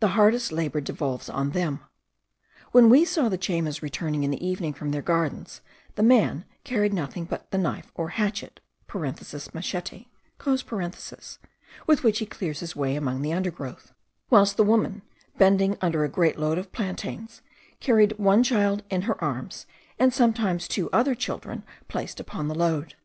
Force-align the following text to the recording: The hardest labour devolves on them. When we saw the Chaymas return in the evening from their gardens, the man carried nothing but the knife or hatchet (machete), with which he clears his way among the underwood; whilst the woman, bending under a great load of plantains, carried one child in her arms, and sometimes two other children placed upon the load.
The 0.00 0.08
hardest 0.08 0.52
labour 0.52 0.82
devolves 0.82 1.30
on 1.30 1.52
them. 1.52 1.80
When 2.72 2.90
we 2.90 3.06
saw 3.06 3.30
the 3.30 3.38
Chaymas 3.38 3.80
return 3.80 4.14
in 4.22 4.30
the 4.30 4.46
evening 4.46 4.74
from 4.74 4.90
their 4.90 5.00
gardens, 5.00 5.62
the 5.94 6.02
man 6.02 6.44
carried 6.64 6.92
nothing 6.92 7.24
but 7.24 7.50
the 7.50 7.56
knife 7.56 7.90
or 7.94 8.10
hatchet 8.10 8.60
(machete), 8.92 10.06
with 11.86 12.02
which 12.02 12.18
he 12.18 12.26
clears 12.26 12.60
his 12.60 12.76
way 12.76 12.94
among 12.94 13.22
the 13.22 13.32
underwood; 13.32 13.78
whilst 14.28 14.58
the 14.58 14.64
woman, 14.64 15.00
bending 15.38 15.78
under 15.80 16.04
a 16.04 16.10
great 16.10 16.38
load 16.38 16.58
of 16.58 16.70
plantains, 16.70 17.40
carried 17.80 18.18
one 18.18 18.42
child 18.42 18.82
in 18.90 19.00
her 19.08 19.24
arms, 19.24 19.64
and 19.98 20.12
sometimes 20.12 20.68
two 20.68 20.90
other 20.92 21.14
children 21.14 21.62
placed 21.88 22.20
upon 22.20 22.48
the 22.48 22.54
load. 22.54 22.96